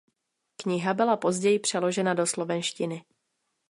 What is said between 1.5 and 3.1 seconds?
přeložena do slovenštiny.